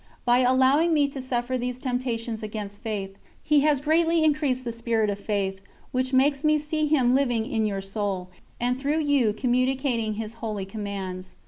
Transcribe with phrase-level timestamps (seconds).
[0.25, 5.11] By allowing me to suffer these temptations against Faith, He has greatly increased the spirit
[5.11, 10.15] of Faith, which makes me see Him living in your soul, and through you communicating
[10.15, 11.35] His holy commands.